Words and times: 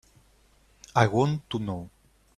I 0.95 1.05
want 1.05 1.47
to 1.51 1.59
know. 1.59 1.91